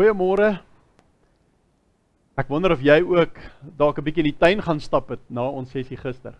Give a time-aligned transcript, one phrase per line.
[0.00, 0.54] Goeiemôre.
[2.40, 3.34] Ek wonder of jy ook
[3.76, 6.32] dalk 'n bietjie in die tuin gaan stap het na ons sessie gister.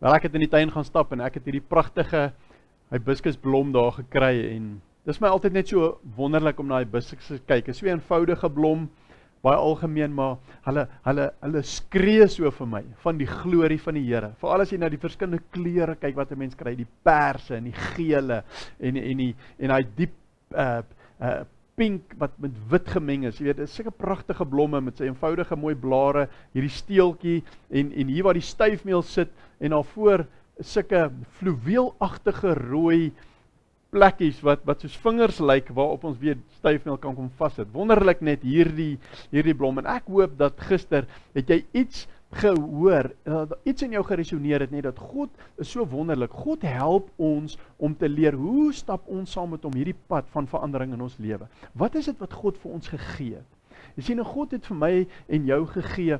[0.00, 2.32] Wel ek het in die tuin gaan stap en ek het hierdie pragtige
[2.90, 7.66] hibiscusblom daar gekry en dis my altyd net so wonderlik om na hibiscus te kyk.
[7.66, 8.90] Dit is so 'n eenvoudige blom,
[9.40, 10.36] baie algemeen, maar
[10.66, 14.34] hulle hulle hulle skree so vir my van die glorie van die Here.
[14.40, 17.64] Veral as jy na die verskillende kleure kyk wat 'n mens kry, die perse en
[17.64, 18.42] die gele
[18.80, 20.12] en en die en daai diep
[20.50, 20.82] uh
[21.20, 21.44] uh
[21.78, 23.38] pink wat met wit gemeng is.
[23.40, 27.40] Jy weet, dit is seker pragtige blomme met sy eenvoudige mooi blare, hierdie steeltjie
[27.72, 30.26] en en hier waar die styfmeel sit en daarvoor
[30.62, 31.06] sulke
[31.40, 33.12] fluweelagtige rooi
[33.92, 37.68] plekkies wat wat soos vingers lyk waarop ons weer styfmeel kan kom vassit.
[37.74, 38.96] Wonderlik net hierdie
[39.32, 44.02] hierdie blom en ek hoop dat gister het jy iets gehoor, uh, iets in jou
[44.04, 46.32] geresoneer het net dat God is so wonderlik.
[46.32, 50.48] God help ons om te leer hoe stap ons saam met hom hierdie pad van
[50.48, 51.48] verandering in ons lewe.
[51.76, 53.80] Wat is dit wat God vir ons gegee het?
[53.98, 54.92] Jy sien, God het vir my
[55.28, 56.18] en jou gegee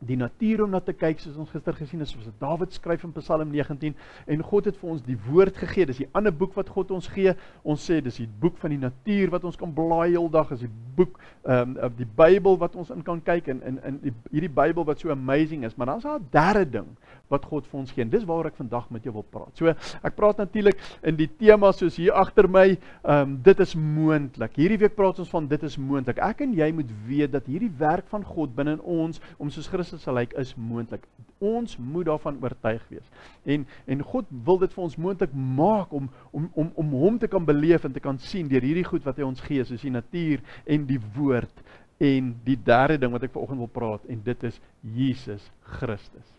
[0.00, 3.12] die natuur om na te kyk soos ons gister gesien het soos Dawid skryf in
[3.18, 3.92] Psalm 19
[4.32, 7.08] en God het vir ons die woord gegee dis die ander boek wat God ons
[7.12, 7.34] gee.
[7.68, 10.72] Ons sê dis die boek van die natuur wat ons kan blaai heeldag is die
[10.96, 14.52] boek ehm um, die Bybel wat ons in kan kyk en in in die hierdie
[14.52, 15.76] Bybel wat so amazing is.
[15.76, 16.88] Maar dan's daar 'n derde ding
[17.28, 19.52] wat God vir ons gee en dis waaroor ek vandag met jou wil praat.
[19.54, 19.68] So
[20.02, 24.56] ek praat natuurlik in die tema soos hier agter my ehm um, dit is moontlik.
[24.56, 26.18] Hierdie week praat ons van dit is moontlik.
[26.18, 29.68] Ek en jy moet weet dat hierdie werk van God binne in ons om soos
[29.68, 31.02] Christus Christus sal lyk is moontlik.
[31.42, 33.06] Ons moet daarvan oortuig wees.
[33.44, 37.26] En en God wil dit vir ons moontlik maak om om om om hom te
[37.26, 39.90] kan beleef en te kan sien deur hierdie goed wat hy ons gee, soos die
[39.90, 41.64] natuur en die woord
[41.98, 46.36] en die derde ding wat ek vanoggend wil praat en dit is Jesus Christus.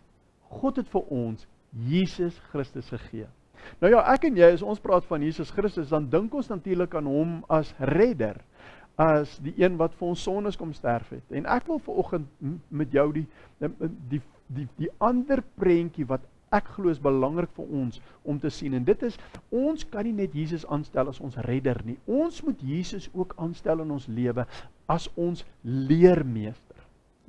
[0.48, 1.46] God het vir ons
[1.88, 3.28] Jesus Christus gegee.
[3.80, 6.96] Nou ja, ek en jy as ons praat van Jesus Christus, dan dink ons natuurlik
[6.98, 8.40] aan hom as redder
[9.00, 11.24] as die een wat vir ons sondes kom sterf het.
[11.30, 12.28] En ek wil veraloggend
[12.68, 13.26] met jou die
[14.10, 14.20] die
[14.52, 18.84] die die ander prentjie wat ek glo is belangrik vir ons om te sien en
[18.84, 19.16] dit is
[19.48, 21.96] ons kan nie net Jesus aanstel as ons redder nie.
[22.06, 24.44] Ons moet Jesus ook aanstel in ons lewe
[24.92, 26.71] as ons leermeester.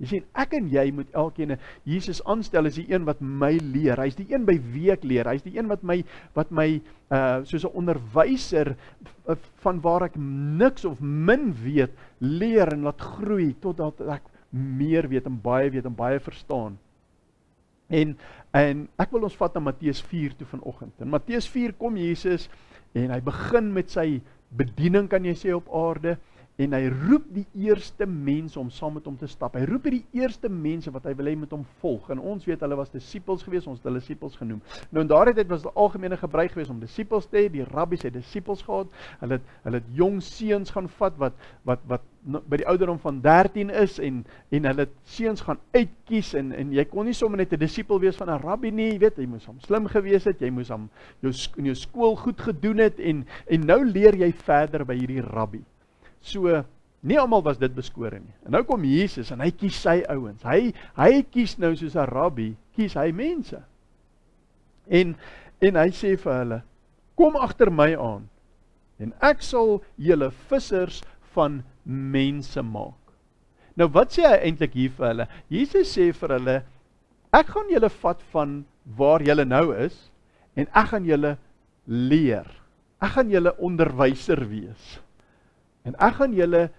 [0.03, 1.55] Jy sien, ek en jy moet elkeen
[1.87, 4.01] Jesus aanstel as die een wat my leer.
[4.03, 5.29] Hy's die een by wie ek leer.
[5.31, 6.01] Hy's die een wat my
[6.35, 6.67] wat my
[7.13, 8.75] uh soos 'n onderwyser
[9.63, 15.25] van waar ek niks of min weet, leer en laat groei totdat ek meer weet
[15.25, 16.77] en baie weet en baie verstaan.
[17.87, 18.17] En
[18.51, 20.93] en ek wil ons vat na Matteus 4 toe vanoggend.
[21.01, 22.49] In Matteus 4 kom Jesus
[22.93, 24.21] en hy begin met sy
[24.53, 26.17] bediening kan jy sê op aarde
[26.61, 29.55] en hy roep die eerste mense om saam met hom te stap.
[29.57, 32.11] Hy roep hierdie eerste mense wat hy wil hê moet hom volg.
[32.13, 34.61] En ons weet hulle was disippels geweest, ons het hulle disippels genoem.
[34.93, 37.47] Nou in daardie tyd was dit algemene gebruik geweest om disippels te hê.
[37.53, 38.93] Die rabbies het disippels gehad.
[39.23, 43.17] Hulle het hulle het jong seuns gaan vat wat wat wat by die ouderdom van
[43.25, 44.21] 13 is en
[44.53, 48.15] en hulle seuns gaan uitkies en en jy kon nie sommer net 'n disipel wees
[48.15, 50.89] van 'n rabbi nie, jy weet, jy moes hom slim gewees het, jy moes hom
[51.21, 55.21] jou in jou skool goed gedoen het en en nou leer jy verder by hierdie
[55.21, 55.63] rabbi.
[56.23, 56.63] So
[57.03, 58.34] nie almal was dit beskore nie.
[58.47, 60.44] En nou kom Jesus en hy kies sy ouens.
[60.47, 63.59] Hy hy kies nou soos 'n rabbi, kies hy mense.
[64.88, 65.16] En
[65.62, 66.62] en hy sê vir hulle:
[67.16, 68.29] "Kom agter my aan
[69.00, 71.03] en ek sal julle vissers
[71.35, 73.00] van mense maak."
[73.75, 75.28] Nou wat sê hy eintlik hier vir hulle?
[75.50, 76.63] Jesus sê vir hulle:
[77.33, 80.12] "Ek gaan julle vat van waar julle nou is
[80.56, 81.38] en ek gaan julle
[81.88, 82.47] leer.
[83.01, 85.00] Ek gaan julle onderwyser wees."
[85.83, 86.69] En ek gaan julle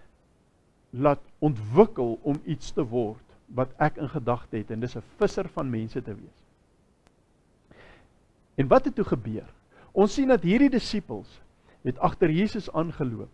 [0.91, 3.23] laat ontwikkel om iets te word
[3.55, 6.41] wat ek in gedagte het en dis 'n visser van mense te wees.
[8.55, 9.49] En wat het toe gebeur?
[9.93, 11.41] Ons sien dat hierdie disippels
[11.83, 13.31] het agter Jesus aangeloop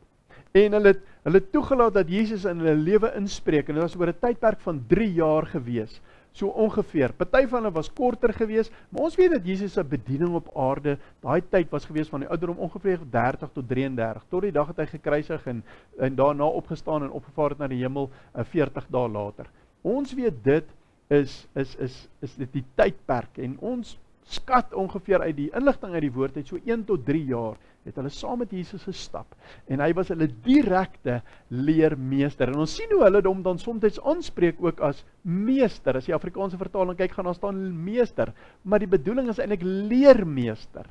[0.52, 4.08] en hulle het hulle toegelaat dat Jesus in hulle lewe inspreek en dit was oor
[4.08, 6.00] 'n tydperk van 3 jaar gewees
[6.32, 7.12] so ongeveer.
[7.18, 10.96] Party van hulle was korter gewees, maar ons weet dat Jesus se bediening op aarde,
[11.24, 14.84] daai tyd was gewees van die ouderdom ongeveer 30 tot 33 tot die dag het
[14.84, 15.64] hy gekruisig en
[15.98, 19.50] en daarna opgestaan en opgevaar het na die hemel 'n uh, 40 dae later.
[19.82, 20.64] Ons weet dit
[21.08, 23.98] is is is is dit die tydperk en ons
[24.30, 27.96] skat ongeveer uit die inligting uit die woord het so 1 tot 3 jaar het
[27.96, 29.32] hulle saam met Jesus gestap
[29.72, 32.52] en hy was hulle direkte leermeester.
[32.52, 35.96] En ons sien hoe hulle hom dan soms aanspreek ook as meester.
[35.96, 40.88] As jy Afrikaanse vertaling kyk, gaan daar staan meester, maar die bedoeling is eintlik leermeester.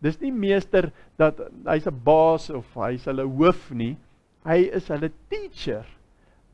[0.00, 0.88] Dis nie meester
[1.20, 3.96] dat hy's 'n baas of hy's hulle hoof nie.
[4.44, 5.84] Hy is hulle teacher.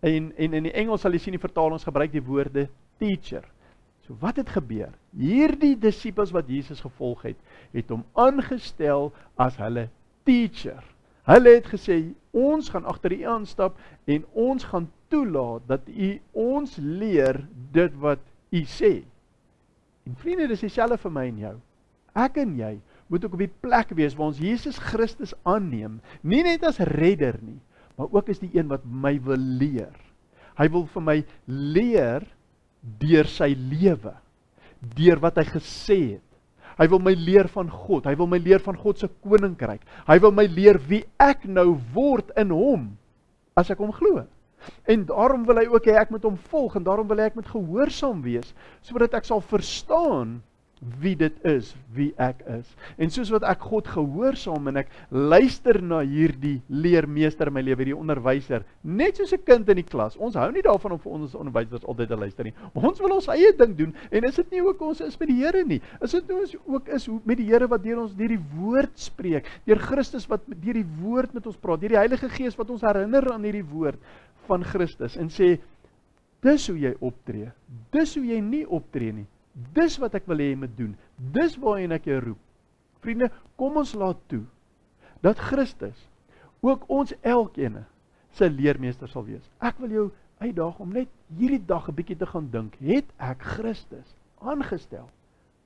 [0.02, 2.68] En en in die Engels sal jy sien die vertalings gebruik die woorde
[2.98, 3.44] teacher.
[4.06, 4.92] So wat het gebeur?
[5.18, 7.38] Hierdie disippels wat Jesus gevolg het,
[7.74, 9.88] het hom aangestel as hulle
[10.28, 10.84] teacher.
[11.26, 11.98] Hulle het gesê
[12.30, 17.42] ons gaan agter U aanstap en ons gaan toelaat dat U ons leer
[17.74, 18.22] dit wat
[18.54, 19.00] U sê.
[20.06, 21.56] En vriende, dis dieselfde vir my en jou.
[22.14, 22.76] Ek en jy
[23.10, 27.40] moet ook op die plek wees waar ons Jesus Christus aanneem, nie net as redder
[27.42, 27.58] nie,
[27.98, 29.94] maar ook as die een wat my wil leer.
[30.56, 31.16] Hy wil vir my
[31.50, 32.24] leer
[32.80, 34.14] deur sy lewe,
[34.96, 36.22] deur wat hy gesê het.
[36.76, 38.04] Hy wil my leer van God.
[38.04, 39.84] Hy wil my leer van God se koninkryk.
[40.08, 42.90] Hy wil my leer wie ek nou word in hom
[43.56, 44.26] as ek hom glo.
[44.84, 47.38] En daarom wil hy ook hê ek moet hom volg en daarom wil hy ek
[47.38, 48.52] moet gehoorsaam wees
[48.84, 50.40] sodat ek sal verstaan
[51.00, 52.68] wie dit is, wie ek is.
[53.00, 57.80] En soos wat ek God gehoorsaam en ek luister na hierdie leermeester in my lewe,
[57.80, 60.16] hierdie onderwyser, net soos 'n kind in die klas.
[60.16, 62.54] Ons hou nie daarvan om vir ons onderwysers altyd te luister nie.
[62.74, 65.36] Ons wil ons eie ding doen en is dit nie ook ons is met die
[65.36, 65.80] Here nie?
[66.02, 68.98] Is dit nie ons ook is met die Here wat deur ons deur die woord
[68.98, 72.70] spreek, deur Christus wat deur die woord met ons praat, deur die Heilige Gees wat
[72.70, 73.98] ons herinner aan hierdie woord
[74.46, 75.58] van Christus en sê
[76.42, 77.50] dis hoe jy optree.
[77.92, 79.26] Dis hoe jy nie optree nie.
[79.56, 80.92] Dis wat ek wil hê jy moet doen.
[81.16, 82.42] Dis waarheen ek jou roep.
[83.04, 84.44] Vriende, kom ons laat toe
[85.24, 85.96] dat Christus
[86.64, 87.84] ook ons elkeen
[88.36, 89.44] se leermeester sal wees.
[89.64, 90.06] Ek wil jou
[90.44, 91.08] uitdaag om net
[91.38, 95.08] hierdie dag 'n bietjie te gaan dink, het ek Christus aangestel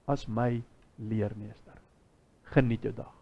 [0.07, 0.63] as my
[0.97, 1.79] leermeester?
[2.55, 3.20] Geniet jou dag.